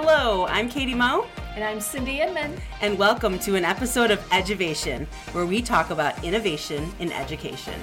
Hello, 0.00 0.46
I'm 0.46 0.68
Katie 0.68 0.94
Moe. 0.94 1.26
And 1.56 1.64
I'm 1.64 1.80
Cindy 1.80 2.20
Inman. 2.20 2.56
And 2.82 2.96
welcome 2.96 3.36
to 3.40 3.56
an 3.56 3.64
episode 3.64 4.12
of 4.12 4.20
Eduvation, 4.28 5.08
where 5.32 5.44
we 5.44 5.60
talk 5.60 5.90
about 5.90 6.22
innovation 6.22 6.92
in 7.00 7.10
education. 7.10 7.74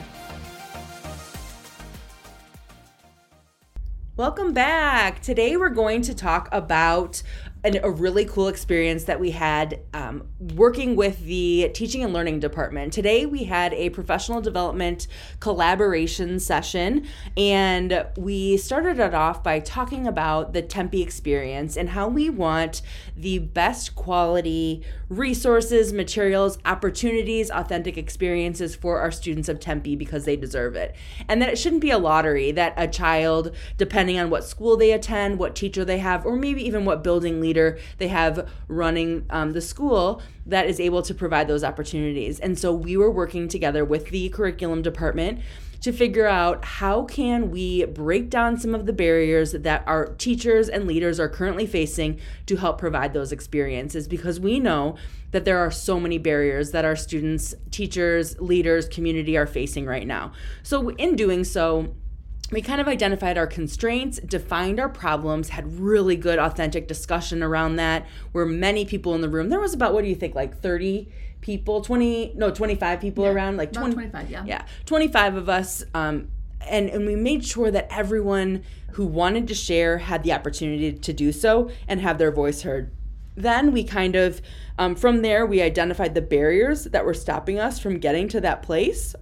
Welcome 4.16 4.54
back. 4.54 5.22
Today 5.22 5.58
we're 5.58 5.68
going 5.68 6.02
to 6.04 6.16
talk 6.16 6.48
about 6.54 7.22
an, 7.66 7.80
a 7.84 7.90
really 7.90 8.26
cool 8.26 8.48
experience 8.48 9.06
that 9.06 9.20
we 9.20 9.32
had 9.32 9.80
um, 9.94 10.28
working 10.54 10.96
with 10.96 11.26
the 11.26 11.72
teaching 11.74 12.04
and 12.04 12.14
learning 12.14 12.40
department. 12.40 12.94
Today 12.94 13.26
we 13.26 13.46
had 13.46 13.74
a 13.74 13.90
professional 13.90 14.40
development 14.40 15.08
collaboration 15.40 16.40
session, 16.40 17.08
and 17.36 18.06
we 18.18 18.58
started 18.58 19.00
it 19.00 19.16
off 19.16 19.44
by 19.44 19.60
talking 19.60 20.06
about 20.06 20.54
the 20.54 20.62
Tempe 20.62 21.02
experience 21.02 21.76
and 21.76 21.90
how 21.90 22.08
we 22.08 22.30
want 22.30 22.84
the 23.18 23.40
best 23.40 23.96
quality 23.96 24.84
resources, 25.10 25.92
materials, 25.92 26.60
opportunities, 26.66 27.50
authentic 27.50 27.98
experiences 27.98 28.76
for 28.76 29.00
our 29.00 29.12
students 29.12 29.50
of 29.50 29.60
Tempe 29.60 29.96
because 29.96 30.26
they 30.26 30.36
deserve 30.36 30.76
it. 30.76 30.96
And 31.28 31.42
that 31.42 31.50
it 31.50 31.58
shouldn't 31.58 31.82
be 31.82 31.92
a 31.92 31.98
lottery 31.98 32.52
that 32.52 32.74
a 32.78 32.88
child, 32.88 33.56
depending 33.78 34.20
on 34.20 34.30
what 34.30 34.44
school 34.44 34.78
they 34.78 34.92
attend, 34.92 35.40
what 35.40 35.56
teacher 35.56 35.84
they 35.84 35.98
have, 35.98 36.26
or 36.26 36.36
maybe 36.36 36.64
even 36.66 36.86
what 36.86 37.04
building 37.04 37.42
leader 37.42 37.55
leader 37.56 37.80
they 37.98 38.08
have 38.10 38.50
running 38.68 39.26
um, 39.30 39.54
the 39.54 39.62
school 39.62 40.22
that 40.46 40.68
is 40.68 40.80
able 40.80 41.02
to 41.02 41.14
provide 41.14 41.48
those 41.48 41.64
opportunities. 41.64 42.40
And 42.40 42.60
so 42.60 42.74
we 42.74 42.98
were 42.98 43.10
working 43.10 43.48
together 43.48 43.84
with 43.86 44.10
the 44.10 44.30
curriculum 44.30 44.82
department 44.82 45.40
to 45.82 45.92
figure 45.92 46.26
out 46.26 46.66
how 46.66 47.04
can 47.04 47.52
we 47.52 47.86
break 47.86 48.30
down 48.30 48.58
some 48.58 48.74
of 48.74 48.86
the 48.86 48.94
barriers 48.94 49.52
that 49.52 49.84
our 49.86 50.08
teachers 50.16 50.68
and 50.68 50.88
leaders 50.88 51.20
are 51.20 51.30
currently 51.30 51.68
facing 51.68 52.20
to 52.48 52.56
help 52.58 52.78
provide 52.78 53.14
those 53.14 53.32
experiences 53.32 54.08
because 54.08 54.40
we 54.40 54.60
know 54.60 54.96
that 55.32 55.46
there 55.46 55.60
are 55.60 55.70
so 55.70 56.00
many 56.00 56.18
barriers 56.18 56.72
that 56.72 56.86
our 56.86 56.96
students, 56.96 57.54
teachers, 57.70 58.40
leaders, 58.40 58.88
community 58.88 59.38
are 59.38 59.46
facing 59.46 59.86
right 59.86 60.08
now. 60.08 60.32
So 60.64 60.90
in 60.92 61.16
doing 61.16 61.44
so, 61.44 61.94
we 62.52 62.62
kind 62.62 62.80
of 62.80 62.88
identified 62.88 63.38
our 63.38 63.48
constraints, 63.48 64.20
defined 64.20 64.80
our 64.80 64.90
problems, 64.90 65.50
had 65.50 65.80
really 65.80 66.16
good, 66.16 66.38
authentic 66.38 66.88
discussion 66.88 67.42
around 67.42 67.78
that. 67.78 68.06
Where 68.32 68.46
many 68.46 68.86
people 68.86 69.16
in 69.16 69.22
the 69.22 69.30
room. 69.30 69.50
There 69.50 69.60
was 69.60 69.74
about 69.74 69.94
what 69.94 70.04
do 70.04 70.10
you 70.10 70.16
think, 70.16 70.36
like 70.36 70.62
thirty 70.62 71.12
people, 71.42 71.82
twenty, 71.82 72.34
no, 72.36 72.52
twenty 72.52 72.76
five 72.76 73.00
people 73.00 73.24
yeah, 73.24 73.32
around, 73.32 73.58
like 73.58 73.74
20, 73.74 73.94
twenty 73.94 74.10
five, 74.10 74.30
yeah, 74.30 74.44
yeah, 74.46 74.66
twenty 74.86 75.08
five 75.08 75.36
of 75.36 75.50
us. 75.50 75.84
Um, 75.94 76.30
and 76.62 76.90
and 76.90 77.06
we 77.06 77.16
made 77.16 77.46
sure 77.46 77.72
that 77.72 77.88
everyone 77.92 78.64
who 78.94 79.06
wanted 79.06 79.48
to 79.48 79.54
share 79.54 79.98
had 79.98 80.24
the 80.24 80.32
opportunity 80.32 80.94
to 80.94 81.14
do 81.14 81.32
so 81.32 81.70
and 81.88 82.00
have 82.00 82.18
their 82.18 82.32
voice 82.32 82.62
heard. 82.62 82.92
Then 83.36 83.74
we 83.74 83.84
kind 83.84 84.16
of, 84.16 84.42
um, 84.80 84.96
from 84.96 85.22
there, 85.22 85.46
we 85.46 85.62
identified 85.62 86.16
the 86.16 86.22
barriers 86.22 86.86
that 86.86 87.06
were 87.06 87.14
stopping 87.14 87.60
us 87.60 87.78
from 87.78 88.00
getting 88.00 88.30
to 88.30 88.40
that 88.40 88.64
place, 88.64 89.14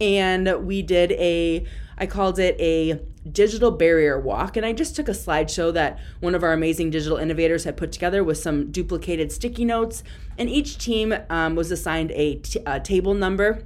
and 0.00 0.66
we 0.66 0.82
did 0.82 1.12
a 1.12 1.66
I 1.98 2.06
called 2.06 2.38
it 2.38 2.56
a 2.60 3.00
digital 3.30 3.70
barrier 3.70 4.18
walk. 4.18 4.56
And 4.56 4.64
I 4.64 4.72
just 4.72 4.96
took 4.96 5.08
a 5.08 5.12
slideshow 5.12 5.72
that 5.74 5.98
one 6.20 6.34
of 6.34 6.42
our 6.42 6.52
amazing 6.52 6.90
digital 6.90 7.18
innovators 7.18 7.64
had 7.64 7.76
put 7.76 7.92
together 7.92 8.22
with 8.22 8.38
some 8.38 8.70
duplicated 8.70 9.32
sticky 9.32 9.64
notes. 9.64 10.02
And 10.38 10.48
each 10.48 10.78
team 10.78 11.14
um, 11.28 11.56
was 11.56 11.70
assigned 11.70 12.12
a, 12.12 12.36
t- 12.36 12.60
a 12.64 12.80
table 12.80 13.14
number. 13.14 13.64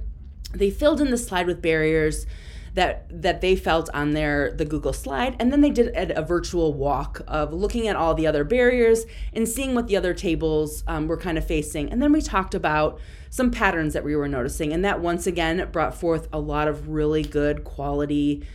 They 0.51 0.71
filled 0.71 0.99
in 0.99 1.11
the 1.11 1.17
slide 1.17 1.47
with 1.47 1.61
barriers 1.61 2.25
that 2.73 3.05
that 3.09 3.41
they 3.41 3.55
felt 3.55 3.89
on 3.93 4.11
their 4.11 4.51
the 4.51 4.65
Google 4.65 4.93
slide 4.93 5.35
and 5.39 5.51
then 5.51 5.61
they 5.61 5.69
did 5.69 5.89
a, 5.89 6.19
a, 6.19 6.21
virtual 6.23 6.73
walk 6.73 7.21
of 7.27 7.53
looking 7.53 7.87
at 7.87 7.95
all 7.95 8.15
the 8.15 8.25
other 8.25 8.43
barriers 8.43 9.05
and 9.31 9.47
seeing 9.47 9.75
what 9.75 9.87
the 9.87 9.95
other 9.95 10.13
tables 10.13 10.83
um, 10.87 11.07
were 11.07 11.17
kind 11.17 11.37
of 11.37 11.45
facing 11.45 11.91
and 11.91 12.01
then 12.01 12.11
we 12.11 12.21
talked 12.21 12.55
about 12.55 12.99
some 13.33 13.49
patterns 13.49 13.93
that 13.93 14.03
we 14.03 14.15
were 14.15 14.27
noticing. 14.27 14.71
And 14.73 14.85
that 14.85 15.01
once 15.01 15.25
again 15.25 15.67
brought 15.71 15.95
forth 15.95 16.27
a 16.31 16.37
lot 16.37 16.67
of 16.67 16.89
really 16.89 17.23
good 17.23 17.63
quality 17.63 18.45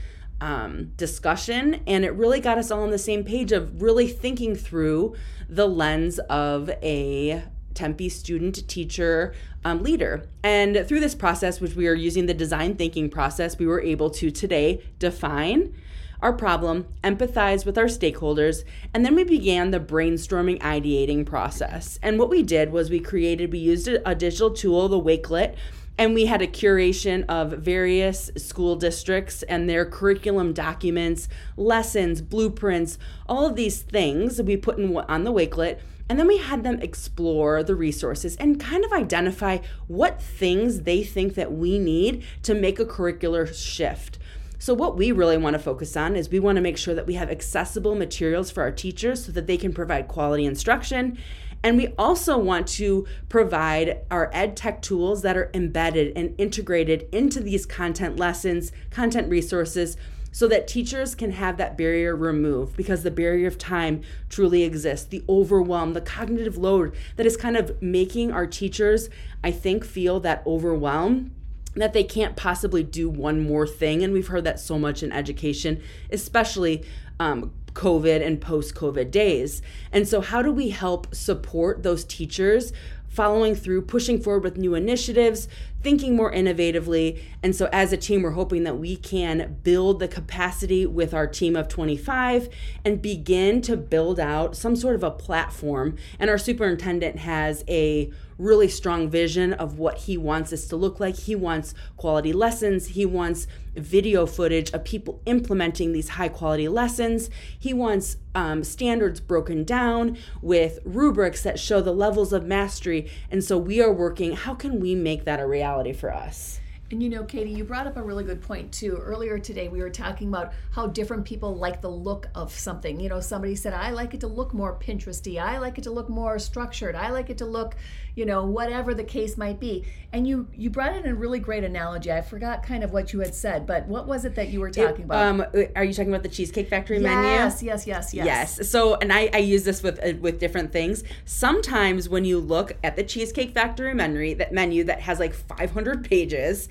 um, 0.40 0.92
discussion. 0.96 1.82
And 1.88 2.04
it 2.04 2.14
really 2.14 2.38
got 2.38 2.58
us 2.58 2.70
all 2.70 2.84
on 2.84 2.90
the 2.90 2.96
same 2.96 3.24
page 3.24 3.50
of 3.50 3.82
really 3.82 4.06
thinking 4.06 4.54
through 4.54 5.16
the 5.48 5.66
lens 5.66 6.20
of 6.20 6.70
a 6.80 7.42
Tempe 7.78 8.08
student 8.08 8.66
teacher 8.66 9.32
um, 9.64 9.84
leader. 9.84 10.26
And 10.42 10.84
through 10.86 10.98
this 10.98 11.14
process, 11.14 11.60
which 11.60 11.76
we 11.76 11.86
are 11.86 11.94
using 11.94 12.26
the 12.26 12.34
design 12.34 12.74
thinking 12.74 13.08
process, 13.08 13.56
we 13.56 13.68
were 13.68 13.80
able 13.80 14.10
to 14.10 14.32
today 14.32 14.82
define 14.98 15.72
our 16.20 16.32
problem, 16.32 16.86
empathize 17.04 17.64
with 17.64 17.78
our 17.78 17.84
stakeholders, 17.84 18.64
and 18.92 19.04
then 19.04 19.14
we 19.14 19.22
began 19.22 19.70
the 19.70 19.78
brainstorming 19.78 20.58
ideating 20.60 21.24
process. 21.24 22.00
And 22.02 22.18
what 22.18 22.28
we 22.28 22.42
did 22.42 22.72
was 22.72 22.90
we 22.90 22.98
created, 22.98 23.52
we 23.52 23.60
used 23.60 23.86
a, 23.86 24.08
a 24.08 24.16
digital 24.16 24.50
tool, 24.50 24.88
the 24.88 25.00
Wakelet, 25.00 25.54
and 25.96 26.14
we 26.14 26.26
had 26.26 26.42
a 26.42 26.48
curation 26.48 27.24
of 27.28 27.52
various 27.52 28.32
school 28.36 28.74
districts 28.74 29.44
and 29.44 29.68
their 29.68 29.84
curriculum 29.84 30.52
documents, 30.52 31.28
lessons, 31.56 32.20
blueprints, 32.22 32.98
all 33.28 33.46
of 33.46 33.54
these 33.54 33.82
things 33.82 34.42
we 34.42 34.56
put 34.56 34.78
in 34.78 34.96
on 34.96 35.22
the 35.22 35.32
Wakelet. 35.32 35.78
And 36.08 36.18
then 36.18 36.26
we 36.26 36.38
had 36.38 36.64
them 36.64 36.80
explore 36.80 37.62
the 37.62 37.74
resources 37.74 38.36
and 38.36 38.58
kind 38.58 38.84
of 38.84 38.92
identify 38.92 39.58
what 39.86 40.22
things 40.22 40.82
they 40.82 41.02
think 41.02 41.34
that 41.34 41.52
we 41.52 41.78
need 41.78 42.24
to 42.44 42.54
make 42.54 42.80
a 42.80 42.86
curricular 42.86 43.52
shift. 43.54 44.18
So, 44.60 44.74
what 44.74 44.96
we 44.96 45.12
really 45.12 45.36
want 45.36 45.54
to 45.54 45.60
focus 45.60 45.96
on 45.96 46.16
is 46.16 46.30
we 46.30 46.40
want 46.40 46.56
to 46.56 46.62
make 46.62 46.78
sure 46.78 46.94
that 46.94 47.06
we 47.06 47.14
have 47.14 47.30
accessible 47.30 47.94
materials 47.94 48.50
for 48.50 48.62
our 48.62 48.72
teachers 48.72 49.24
so 49.24 49.32
that 49.32 49.46
they 49.46 49.56
can 49.56 49.72
provide 49.72 50.08
quality 50.08 50.46
instruction. 50.46 51.18
And 51.62 51.76
we 51.76 51.88
also 51.98 52.38
want 52.38 52.66
to 52.68 53.06
provide 53.28 54.00
our 54.10 54.30
ed 54.32 54.56
tech 54.56 54.80
tools 54.80 55.22
that 55.22 55.36
are 55.36 55.50
embedded 55.54 56.16
and 56.16 56.34
integrated 56.38 57.08
into 57.12 57.40
these 57.40 57.66
content 57.66 58.16
lessons, 58.16 58.72
content 58.90 59.28
resources, 59.28 59.96
so 60.30 60.48
that 60.48 60.68
teachers 60.68 61.14
can 61.14 61.32
have 61.32 61.56
that 61.56 61.76
barrier 61.76 62.14
removed 62.14 62.76
because 62.76 63.02
the 63.02 63.10
barrier 63.10 63.48
of 63.48 63.58
time 63.58 64.02
truly 64.28 64.62
exists. 64.62 65.06
The 65.06 65.24
overwhelm, 65.28 65.94
the 65.94 66.00
cognitive 66.00 66.56
load 66.56 66.94
that 67.16 67.26
is 67.26 67.36
kind 67.36 67.56
of 67.56 67.80
making 67.82 68.32
our 68.32 68.46
teachers, 68.46 69.08
I 69.42 69.50
think, 69.50 69.84
feel 69.84 70.20
that 70.20 70.42
overwhelm 70.46 71.32
that 71.74 71.92
they 71.92 72.04
can't 72.04 72.36
possibly 72.36 72.82
do 72.82 73.08
one 73.08 73.40
more 73.40 73.66
thing. 73.66 74.02
And 74.02 74.12
we've 74.12 74.26
heard 74.28 74.44
that 74.44 74.58
so 74.58 74.78
much 74.78 75.02
in 75.02 75.12
education, 75.12 75.80
especially 76.10 76.84
um, 77.20 77.52
COVID 77.72 78.24
and 78.24 78.40
post 78.40 78.74
COVID 78.74 79.10
days. 79.10 79.62
And 79.92 80.06
so, 80.08 80.20
how 80.20 80.42
do 80.42 80.50
we 80.50 80.70
help 80.70 81.14
support 81.14 81.82
those 81.82 82.04
teachers 82.04 82.72
following 83.08 83.54
through, 83.54 83.82
pushing 83.82 84.20
forward 84.20 84.44
with 84.44 84.56
new 84.56 84.74
initiatives, 84.74 85.48
thinking 85.82 86.16
more 86.16 86.32
innovatively. 86.32 87.20
And 87.42 87.54
so, 87.54 87.68
as 87.72 87.92
a 87.92 87.96
team, 87.96 88.22
we're 88.22 88.30
hoping 88.32 88.64
that 88.64 88.78
we 88.78 88.96
can 88.96 89.58
build 89.62 89.98
the 89.98 90.08
capacity 90.08 90.86
with 90.86 91.14
our 91.14 91.26
team 91.26 91.56
of 91.56 91.68
25 91.68 92.48
and 92.84 93.00
begin 93.00 93.60
to 93.62 93.76
build 93.76 94.20
out 94.20 94.56
some 94.56 94.76
sort 94.76 94.94
of 94.94 95.02
a 95.02 95.10
platform. 95.10 95.96
And 96.18 96.30
our 96.30 96.38
superintendent 96.38 97.18
has 97.18 97.64
a 97.68 98.12
really 98.38 98.68
strong 98.68 99.10
vision 99.10 99.52
of 99.52 99.78
what 99.78 99.98
he 99.98 100.16
wants 100.16 100.50
this 100.50 100.66
to 100.68 100.76
look 100.76 101.00
like. 101.00 101.16
He 101.16 101.34
wants 101.34 101.74
quality 101.96 102.32
lessons, 102.32 102.88
he 102.88 103.04
wants 103.04 103.46
video 103.74 104.26
footage 104.26 104.72
of 104.72 104.84
people 104.84 105.20
implementing 105.26 105.92
these 105.92 106.10
high 106.10 106.28
quality 106.28 106.68
lessons. 106.68 107.30
He 107.58 107.74
wants 107.74 108.16
um, 108.34 108.64
standards 108.64 109.20
broken 109.20 109.64
down 109.64 110.16
with 110.40 110.78
rubrics 110.84 111.42
that 111.42 111.58
show 111.58 111.80
the 111.80 111.92
levels 111.92 112.32
of 112.32 112.44
mastery. 112.44 113.10
And 113.30 113.42
so 113.42 113.58
we 113.58 113.82
are 113.82 113.92
working, 113.92 114.32
how 114.32 114.54
can 114.54 114.80
we 114.80 114.94
make 114.94 115.24
that 115.24 115.40
a 115.40 115.46
reality 115.46 115.92
for 115.92 116.12
us? 116.12 116.60
And 116.90 117.02
you 117.02 117.10
know, 117.10 117.22
Katie, 117.24 117.50
you 117.50 117.64
brought 117.64 117.86
up 117.86 117.98
a 117.98 118.02
really 118.02 118.24
good 118.24 118.40
point 118.40 118.72
too. 118.72 118.96
Earlier 118.96 119.38
today, 119.38 119.68
we 119.68 119.80
were 119.80 119.90
talking 119.90 120.28
about 120.28 120.54
how 120.70 120.86
different 120.86 121.26
people 121.26 121.54
like 121.54 121.82
the 121.82 121.90
look 121.90 122.28
of 122.34 122.50
something. 122.50 122.98
You 122.98 123.10
know, 123.10 123.20
somebody 123.20 123.56
said, 123.56 123.74
I 123.74 123.90
like 123.90 124.14
it 124.14 124.20
to 124.20 124.26
look 124.26 124.54
more 124.54 124.74
Pinteresty. 124.74 125.38
I 125.38 125.58
like 125.58 125.76
it 125.76 125.84
to 125.84 125.90
look 125.90 126.08
more 126.08 126.38
structured. 126.38 126.94
I 126.94 127.10
like 127.10 127.28
it 127.28 127.38
to 127.38 127.44
look, 127.44 127.76
you 128.14 128.24
know, 128.24 128.46
whatever 128.46 128.94
the 128.94 129.04
case 129.04 129.36
might 129.36 129.60
be. 129.60 129.84
And 130.14 130.26
you 130.26 130.48
you 130.56 130.70
brought 130.70 130.96
in 130.96 131.06
a 131.06 131.14
really 131.14 131.40
great 131.40 131.62
analogy. 131.62 132.10
I 132.10 132.22
forgot 132.22 132.62
kind 132.62 132.82
of 132.82 132.90
what 132.90 133.12
you 133.12 133.20
had 133.20 133.34
said, 133.34 133.66
but 133.66 133.86
what 133.86 134.06
was 134.06 134.24
it 134.24 134.34
that 134.36 134.48
you 134.48 134.60
were 134.60 134.70
talking 134.70 135.02
it, 135.02 135.04
about? 135.04 135.26
Um, 135.26 135.44
are 135.76 135.84
you 135.84 135.92
talking 135.92 136.10
about 136.10 136.22
the 136.22 136.30
Cheesecake 136.30 136.68
Factory 136.68 137.02
yes, 137.02 137.04
menu? 137.04 137.28
Yes, 137.28 137.62
yes, 137.62 137.86
yes, 137.86 138.14
yes. 138.14 138.26
Yes. 138.58 138.70
So, 138.70 138.94
and 138.94 139.12
I, 139.12 139.28
I 139.34 139.38
use 139.38 139.64
this 139.64 139.82
with 139.82 140.02
uh, 140.02 140.16
with 140.22 140.40
different 140.40 140.72
things. 140.72 141.04
Sometimes 141.26 142.08
when 142.08 142.24
you 142.24 142.38
look 142.38 142.72
at 142.82 142.96
the 142.96 143.04
Cheesecake 143.04 143.52
Factory 143.52 143.92
menu, 143.92 144.34
that 144.36 144.54
menu 144.54 144.84
that 144.84 145.00
has 145.00 145.20
like 145.20 145.34
500 145.34 146.08
pages 146.08 146.70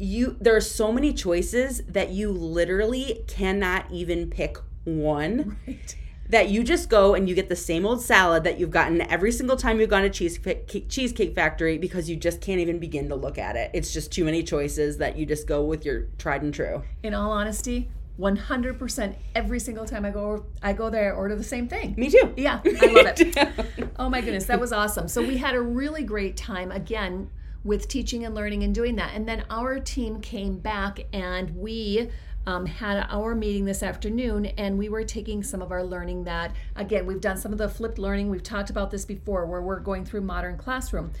you 0.00 0.36
there 0.40 0.56
are 0.56 0.62
so 0.62 0.90
many 0.90 1.12
choices 1.12 1.82
that 1.86 2.10
you 2.10 2.32
literally 2.32 3.22
cannot 3.28 3.90
even 3.90 4.30
pick 4.30 4.56
one. 4.84 5.56
Right. 5.66 5.96
That 6.30 6.48
you 6.48 6.62
just 6.62 6.88
go 6.88 7.14
and 7.14 7.28
you 7.28 7.34
get 7.34 7.48
the 7.48 7.56
same 7.56 7.84
old 7.84 8.00
salad 8.00 8.44
that 8.44 8.58
you've 8.58 8.70
gotten 8.70 9.00
every 9.00 9.32
single 9.32 9.56
time 9.56 9.80
you've 9.80 9.90
gone 9.90 10.02
to 10.02 10.10
cheesecake 10.10 10.88
cheesecake 10.88 11.34
factory 11.34 11.76
because 11.76 12.08
you 12.08 12.14
just 12.14 12.40
can't 12.40 12.60
even 12.60 12.78
begin 12.78 13.08
to 13.08 13.16
look 13.16 13.36
at 13.36 13.56
it. 13.56 13.72
It's 13.74 13.92
just 13.92 14.12
too 14.12 14.24
many 14.24 14.44
choices 14.44 14.98
that 14.98 15.18
you 15.18 15.26
just 15.26 15.48
go 15.48 15.64
with 15.64 15.84
your 15.84 16.06
tried 16.18 16.42
and 16.42 16.54
true. 16.54 16.84
In 17.02 17.14
all 17.14 17.32
honesty, 17.32 17.90
100% 18.20 19.16
every 19.34 19.58
single 19.58 19.84
time 19.84 20.04
I 20.04 20.10
go 20.10 20.46
I 20.62 20.72
go 20.72 20.88
there 20.88 21.12
I 21.12 21.16
order 21.16 21.34
the 21.34 21.42
same 21.44 21.66
thing. 21.66 21.94
Me 21.98 22.08
too. 22.08 22.32
Yeah, 22.36 22.60
I 22.64 22.86
love 22.86 23.06
it. 23.18 23.90
oh 23.98 24.08
my 24.08 24.20
goodness, 24.20 24.44
that 24.46 24.60
was 24.60 24.72
awesome. 24.72 25.08
So 25.08 25.20
we 25.20 25.36
had 25.36 25.56
a 25.56 25.60
really 25.60 26.04
great 26.04 26.36
time 26.36 26.70
again 26.70 27.28
with 27.64 27.88
teaching 27.88 28.24
and 28.24 28.34
learning 28.34 28.62
and 28.62 28.74
doing 28.74 28.96
that. 28.96 29.14
And 29.14 29.28
then 29.28 29.44
our 29.50 29.78
team 29.78 30.20
came 30.20 30.58
back 30.58 31.00
and 31.12 31.56
we 31.56 32.10
um, 32.46 32.64
had 32.64 33.06
our 33.10 33.34
meeting 33.34 33.66
this 33.66 33.82
afternoon 33.82 34.46
and 34.46 34.78
we 34.78 34.88
were 34.88 35.04
taking 35.04 35.42
some 35.42 35.60
of 35.60 35.70
our 35.70 35.84
learning 35.84 36.24
that 36.24 36.54
again 36.74 37.04
we've 37.04 37.20
done 37.20 37.36
some 37.36 37.52
of 37.52 37.58
the 37.58 37.68
flipped 37.68 37.98
learning. 37.98 38.30
We've 38.30 38.42
talked 38.42 38.70
about 38.70 38.90
this 38.90 39.04
before 39.04 39.46
where 39.46 39.60
we're 39.60 39.80
going 39.80 40.04
through 40.04 40.22
modern 40.22 40.56
classroom. 40.56 41.12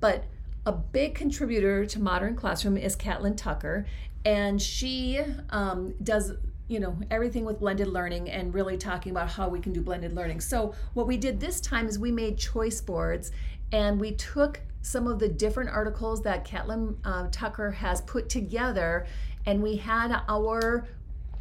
But 0.00 0.24
a 0.66 0.72
big 0.72 1.14
contributor 1.14 1.86
to 1.86 2.00
modern 2.00 2.36
classroom 2.36 2.76
is 2.76 2.94
Catlin 2.94 3.36
Tucker 3.36 3.86
and 4.24 4.60
she 4.60 5.20
um, 5.50 5.94
does 6.02 6.32
you 6.68 6.80
know 6.80 6.98
everything 7.10 7.44
with 7.44 7.60
blended 7.60 7.86
learning 7.86 8.28
and 8.28 8.52
really 8.52 8.76
talking 8.76 9.12
about 9.12 9.30
how 9.30 9.48
we 9.48 9.60
can 9.60 9.72
do 9.72 9.80
blended 9.80 10.14
learning. 10.14 10.40
So 10.40 10.74
what 10.94 11.06
we 11.06 11.16
did 11.16 11.40
this 11.40 11.60
time 11.60 11.88
is 11.88 11.98
we 11.98 12.10
made 12.10 12.36
choice 12.36 12.80
boards 12.80 13.30
and 13.72 13.98
we 13.98 14.12
took 14.12 14.60
some 14.86 15.08
of 15.08 15.18
the 15.18 15.28
different 15.28 15.68
articles 15.68 16.22
that 16.22 16.44
Catlin 16.44 16.96
uh, 17.04 17.26
Tucker 17.32 17.72
has 17.72 18.02
put 18.02 18.28
together 18.28 19.04
and 19.44 19.60
we 19.60 19.76
had 19.76 20.22
our 20.28 20.86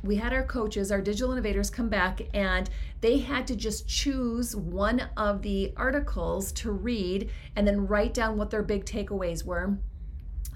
we 0.01 0.15
had 0.15 0.33
our 0.33 0.43
coaches, 0.43 0.91
our 0.91 1.01
digital 1.01 1.31
innovators 1.31 1.71
come 1.71 1.89
back 1.89 2.21
and 2.33 2.69
they 3.01 3.17
had 3.17 3.47
to 3.47 3.55
just 3.55 3.87
choose 3.87 4.55
one 4.55 5.09
of 5.17 5.41
the 5.41 5.73
articles 5.77 6.51
to 6.53 6.71
read 6.71 7.31
and 7.55 7.67
then 7.67 7.87
write 7.87 8.13
down 8.13 8.37
what 8.37 8.51
their 8.51 8.61
big 8.61 8.85
takeaways 8.85 9.43
were. 9.43 9.77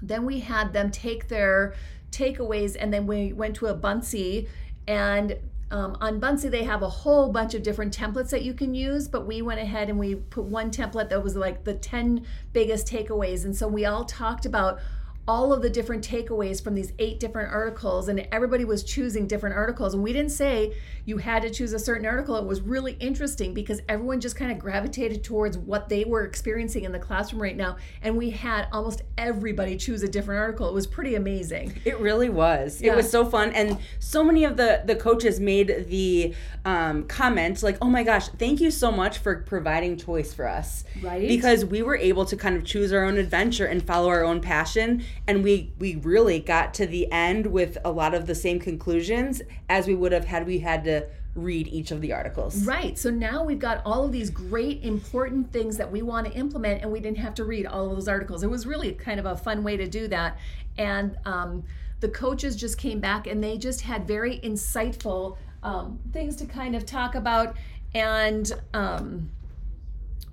Then 0.02 0.24
we 0.24 0.40
had 0.40 0.72
them 0.72 0.90
take 0.90 1.26
their 1.26 1.74
takeaways 2.12 2.76
and 2.78 2.92
then 2.92 3.08
we 3.08 3.32
went 3.32 3.56
to 3.56 3.66
a 3.66 3.74
Buncee 3.74 4.48
and 4.86 5.36
um, 5.70 5.96
on 6.00 6.20
Buncee, 6.20 6.50
they 6.50 6.64
have 6.64 6.82
a 6.82 6.88
whole 6.88 7.30
bunch 7.30 7.54
of 7.54 7.62
different 7.62 7.96
templates 7.96 8.30
that 8.30 8.42
you 8.42 8.54
can 8.54 8.74
use, 8.74 9.06
but 9.06 9.26
we 9.26 9.40
went 9.40 9.60
ahead 9.60 9.88
and 9.88 9.98
we 9.98 10.16
put 10.16 10.44
one 10.44 10.70
template 10.70 11.08
that 11.10 11.22
was 11.22 11.36
like 11.36 11.62
the 11.62 11.74
10 11.74 12.26
biggest 12.52 12.88
takeaways. 12.88 13.44
And 13.44 13.56
so 13.56 13.68
we 13.68 13.84
all 13.84 14.04
talked 14.04 14.46
about 14.46 14.80
all 15.28 15.52
of 15.52 15.62
the 15.62 15.70
different 15.70 16.06
takeaways 16.06 16.62
from 16.62 16.74
these 16.74 16.92
eight 16.98 17.20
different 17.20 17.52
articles 17.52 18.08
and 18.08 18.26
everybody 18.32 18.64
was 18.64 18.82
choosing 18.82 19.26
different 19.26 19.54
articles. 19.54 19.94
And 19.94 20.02
we 20.02 20.12
didn't 20.12 20.32
say 20.32 20.74
you 21.04 21.18
had 21.18 21.42
to 21.42 21.50
choose 21.50 21.72
a 21.72 21.78
certain 21.78 22.06
article. 22.06 22.36
It 22.36 22.44
was 22.44 22.60
really 22.60 22.94
interesting 22.94 23.54
because 23.54 23.80
everyone 23.88 24.20
just 24.20 24.34
kind 24.34 24.50
of 24.50 24.58
gravitated 24.58 25.22
towards 25.22 25.56
what 25.56 25.88
they 25.88 26.04
were 26.04 26.24
experiencing 26.24 26.84
in 26.84 26.92
the 26.92 26.98
classroom 26.98 27.40
right 27.40 27.56
now 27.56 27.76
and 28.02 28.16
we 28.16 28.30
had 28.30 28.66
almost 28.72 29.02
everybody 29.18 29.76
choose 29.76 30.02
a 30.02 30.08
different 30.08 30.40
article. 30.40 30.68
It 30.68 30.74
was 30.74 30.86
pretty 30.86 31.14
amazing. 31.14 31.78
It 31.84 31.98
really 32.00 32.28
was. 32.28 32.80
Yeah. 32.80 32.92
it 32.92 32.96
was 32.96 33.10
so 33.10 33.24
fun 33.24 33.52
and 33.52 33.78
so 33.98 34.24
many 34.24 34.44
of 34.44 34.56
the 34.56 34.82
the 34.84 34.96
coaches 34.96 35.38
made 35.38 35.86
the 35.88 36.34
um, 36.64 37.04
comment 37.04 37.62
like 37.62 37.78
oh 37.82 37.88
my 37.88 38.02
gosh 38.02 38.28
thank 38.28 38.60
you 38.60 38.70
so 38.70 38.90
much 38.90 39.18
for 39.18 39.42
providing 39.42 39.96
choice 39.96 40.34
for 40.34 40.48
us. 40.48 40.84
Right. 41.02 41.28
Because 41.28 41.64
we 41.64 41.82
were 41.82 41.96
able 41.96 42.24
to 42.24 42.36
kind 42.36 42.56
of 42.56 42.64
choose 42.64 42.92
our 42.92 43.04
own 43.04 43.16
adventure 43.16 43.66
and 43.66 43.82
follow 43.82 44.08
our 44.08 44.24
own 44.24 44.40
passion 44.40 45.04
and 45.26 45.44
we 45.44 45.72
we 45.78 45.96
really 45.96 46.40
got 46.40 46.74
to 46.74 46.86
the 46.86 47.10
end 47.10 47.46
with 47.46 47.78
a 47.84 47.90
lot 47.90 48.14
of 48.14 48.26
the 48.26 48.34
same 48.34 48.58
conclusions 48.58 49.42
as 49.68 49.86
we 49.86 49.94
would 49.94 50.12
have 50.12 50.24
had 50.24 50.46
we 50.46 50.58
had 50.58 50.84
to 50.84 51.06
read 51.34 51.68
each 51.68 51.90
of 51.90 52.00
the 52.00 52.12
articles. 52.12 52.64
Right. 52.64 52.98
So 52.98 53.10
now 53.10 53.44
we've 53.44 53.58
got 53.58 53.82
all 53.84 54.04
of 54.04 54.12
these 54.12 54.30
great 54.30 54.82
important 54.82 55.52
things 55.52 55.76
that 55.76 55.90
we 55.90 56.02
want 56.02 56.26
to 56.26 56.32
implement 56.32 56.82
and 56.82 56.90
we 56.90 57.00
didn't 57.00 57.18
have 57.18 57.34
to 57.34 57.44
read 57.44 57.66
all 57.66 57.88
of 57.88 57.96
those 57.96 58.08
articles. 58.08 58.42
It 58.42 58.50
was 58.50 58.66
really 58.66 58.92
kind 58.92 59.20
of 59.20 59.26
a 59.26 59.36
fun 59.36 59.62
way 59.62 59.76
to 59.76 59.86
do 59.86 60.08
that. 60.08 60.38
And 60.76 61.16
um, 61.24 61.62
the 62.00 62.08
coaches 62.08 62.56
just 62.56 62.78
came 62.78 62.98
back 62.98 63.26
and 63.26 63.42
they 63.42 63.58
just 63.58 63.82
had 63.82 64.06
very 64.08 64.40
insightful 64.40 65.36
um, 65.62 66.00
things 66.12 66.36
to 66.36 66.46
kind 66.46 66.74
of 66.74 66.84
talk 66.84 67.14
about 67.14 67.56
and 67.94 68.52
um, 68.74 69.30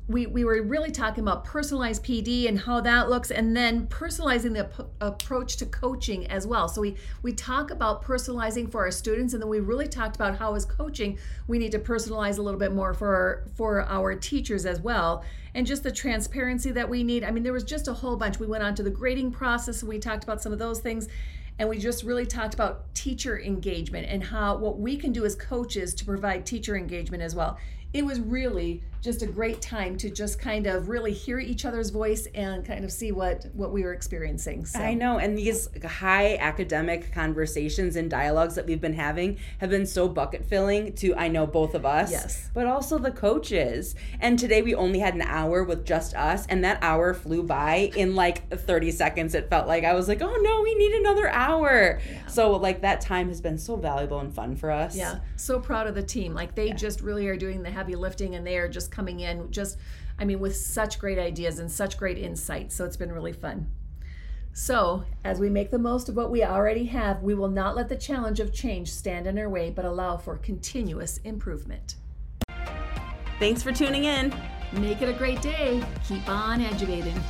we, 0.09 0.25
we 0.25 0.45
were 0.45 0.61
really 0.61 0.91
talking 0.91 1.21
about 1.21 1.43
personalized 1.43 2.03
PD 2.03 2.47
and 2.47 2.57
how 2.57 2.79
that 2.81 3.09
looks, 3.09 3.29
and 3.29 3.55
then 3.55 3.87
personalizing 3.87 4.53
the 4.53 4.59
ap- 4.59 4.89
approach 5.01 5.57
to 5.57 5.65
coaching 5.65 6.27
as 6.27 6.47
well. 6.47 6.69
So 6.69 6.79
we 6.79 6.95
we 7.23 7.33
talk 7.33 7.71
about 7.71 8.03
personalizing 8.03 8.71
for 8.71 8.85
our 8.85 8.91
students, 8.91 9.33
and 9.33 9.41
then 9.41 9.49
we 9.49 9.59
really 9.59 9.87
talked 9.87 10.15
about 10.15 10.37
how 10.37 10.55
as 10.55 10.65
coaching 10.65 11.17
we 11.47 11.59
need 11.59 11.73
to 11.73 11.79
personalize 11.79 12.37
a 12.37 12.41
little 12.41 12.59
bit 12.59 12.71
more 12.71 12.93
for 12.93 13.49
for 13.55 13.81
our 13.81 14.15
teachers 14.15 14.65
as 14.65 14.79
well, 14.79 15.25
and 15.53 15.67
just 15.67 15.83
the 15.83 15.91
transparency 15.91 16.71
that 16.71 16.87
we 16.87 17.03
need. 17.03 17.25
I 17.25 17.31
mean, 17.31 17.43
there 17.43 17.53
was 17.53 17.65
just 17.65 17.89
a 17.89 17.93
whole 17.93 18.15
bunch. 18.15 18.39
We 18.39 18.47
went 18.47 18.63
on 18.63 18.75
to 18.75 18.83
the 18.83 18.89
grading 18.89 19.31
process, 19.31 19.81
and 19.81 19.89
we 19.89 19.99
talked 19.99 20.23
about 20.23 20.41
some 20.41 20.53
of 20.53 20.59
those 20.59 20.79
things 20.79 21.09
and 21.59 21.67
we 21.67 21.79
just 21.79 22.03
really 22.03 22.27
talked 22.27 22.53
about 22.53 22.93
teacher 22.93 23.39
engagement 23.39 24.05
and 24.07 24.23
how 24.23 24.55
what 24.57 24.77
we 24.77 24.95
can 24.95 25.11
do 25.11 25.25
as 25.25 25.33
coaches 25.33 25.95
to 25.95 26.05
provide 26.05 26.45
teacher 26.45 26.77
engagement 26.77 27.23
as 27.23 27.33
well 27.33 27.57
it 27.93 28.05
was 28.05 28.19
really 28.19 28.83
just 29.01 29.21
a 29.21 29.27
great 29.27 29.61
time 29.61 29.95
to 29.97 30.09
just 30.09 30.39
kind 30.39 30.67
of 30.67 30.89
really 30.89 31.13
hear 31.13 31.39
each 31.39 31.65
other's 31.65 31.89
voice 31.89 32.27
and 32.33 32.65
kind 32.65 32.83
of 32.83 32.91
see 32.91 33.11
what 33.11 33.45
what 33.53 33.71
we 33.71 33.83
were 33.83 33.93
experiencing. 33.93 34.65
So. 34.65 34.79
I 34.79 34.93
know, 34.93 35.17
and 35.17 35.37
these 35.37 35.69
high 35.85 36.37
academic 36.37 37.11
conversations 37.13 37.95
and 37.95 38.09
dialogues 38.09 38.55
that 38.55 38.65
we've 38.65 38.81
been 38.81 38.93
having 38.93 39.37
have 39.59 39.69
been 39.69 39.85
so 39.85 40.07
bucket 40.07 40.45
filling 40.45 40.93
to 40.95 41.15
I 41.15 41.27
know 41.27 41.45
both 41.45 41.75
of 41.75 41.85
us, 41.85 42.11
yes, 42.11 42.49
but 42.53 42.65
also 42.65 42.97
the 42.97 43.11
coaches. 43.11 43.95
And 44.19 44.37
today 44.39 44.61
we 44.61 44.73
only 44.75 44.99
had 44.99 45.13
an 45.13 45.21
hour 45.21 45.63
with 45.63 45.85
just 45.85 46.15
us, 46.15 46.45
and 46.47 46.63
that 46.63 46.79
hour 46.81 47.13
flew 47.13 47.43
by 47.43 47.91
in 47.95 48.15
like 48.15 48.49
30 48.49 48.91
seconds. 48.91 49.35
It 49.35 49.49
felt 49.49 49.67
like 49.67 49.83
I 49.83 49.93
was 49.93 50.07
like, 50.07 50.21
oh 50.21 50.35
no, 50.41 50.61
we 50.61 50.75
need 50.75 50.93
another 50.93 51.29
hour. 51.29 51.99
Yeah. 52.09 52.25
So 52.27 52.51
like 52.51 52.81
that 52.81 53.01
time 53.01 53.27
has 53.29 53.41
been 53.41 53.57
so 53.57 53.75
valuable 53.75 54.19
and 54.19 54.33
fun 54.33 54.55
for 54.55 54.71
us. 54.71 54.95
Yeah, 54.95 55.19
so 55.35 55.59
proud 55.59 55.87
of 55.87 55.95
the 55.95 56.03
team. 56.03 56.33
Like 56.33 56.55
they 56.55 56.67
yeah. 56.67 56.73
just 56.73 57.01
really 57.01 57.27
are 57.27 57.37
doing 57.37 57.61
the 57.61 57.71
heavy 57.71 57.95
lifting, 57.95 58.35
and 58.35 58.45
they 58.45 58.57
are 58.57 58.67
just 58.87 58.95
coming 58.95 59.19
in 59.19 59.51
just, 59.51 59.77
I 60.17 60.25
mean, 60.25 60.39
with 60.39 60.55
such 60.55 60.99
great 60.99 61.19
ideas 61.19 61.59
and 61.59 61.71
such 61.71 61.97
great 61.97 62.17
insights. 62.17 62.75
So 62.75 62.85
it's 62.85 62.97
been 62.97 63.11
really 63.11 63.33
fun. 63.33 63.69
So, 64.53 65.03
as 65.23 65.39
we 65.39 65.51
make 65.51 65.69
the 65.69 65.77
most 65.77 66.09
of 66.09 66.15
what 66.15 66.31
we 66.31 66.43
already 66.43 66.85
have, 66.85 67.21
we 67.21 67.35
will 67.35 67.49
not 67.49 67.75
let 67.75 67.89
the 67.89 67.95
challenge 67.95 68.39
of 68.39 68.51
change 68.51 68.91
stand 68.91 69.27
in 69.27 69.37
our 69.37 69.47
way, 69.47 69.69
but 69.69 69.85
allow 69.85 70.17
for 70.17 70.35
continuous 70.37 71.17
improvement. 71.17 71.95
Thanks 73.37 73.61
for 73.61 73.71
tuning 73.71 74.05
in. 74.05 74.33
Make 74.73 75.03
it 75.03 75.09
a 75.09 75.13
great 75.13 75.43
day. 75.43 75.83
Keep 76.07 76.27
on 76.27 76.61
educating. 76.61 77.21